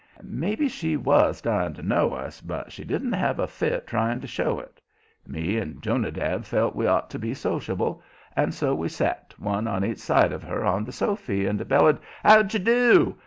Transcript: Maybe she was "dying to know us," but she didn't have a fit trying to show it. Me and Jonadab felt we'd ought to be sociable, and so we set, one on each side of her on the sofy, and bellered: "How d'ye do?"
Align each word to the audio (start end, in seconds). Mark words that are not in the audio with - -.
Maybe 0.23 0.67
she 0.67 0.97
was 0.97 1.41
"dying 1.43 1.75
to 1.75 1.83
know 1.83 2.11
us," 2.15 2.41
but 2.41 2.71
she 2.71 2.83
didn't 2.83 3.11
have 3.13 3.37
a 3.37 3.45
fit 3.45 3.85
trying 3.85 4.19
to 4.21 4.25
show 4.25 4.59
it. 4.59 4.81
Me 5.27 5.59
and 5.59 5.79
Jonadab 5.79 6.43
felt 6.43 6.75
we'd 6.75 6.87
ought 6.87 7.11
to 7.11 7.19
be 7.19 7.35
sociable, 7.35 8.01
and 8.35 8.51
so 8.51 8.73
we 8.73 8.89
set, 8.89 9.35
one 9.37 9.67
on 9.67 9.85
each 9.85 9.99
side 9.99 10.31
of 10.31 10.41
her 10.41 10.65
on 10.65 10.85
the 10.85 10.91
sofy, 10.91 11.45
and 11.45 11.59
bellered: 11.67 11.99
"How 12.23 12.41
d'ye 12.41 12.63
do?" 12.63 13.15